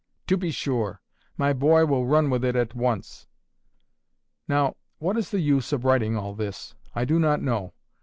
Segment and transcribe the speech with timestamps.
[0.25, 0.99] "To be sure.
[1.37, 3.27] My boy will run with it at once."
[4.47, 6.73] Now, what is the use of writing all this?
[6.95, 7.73] I do not know.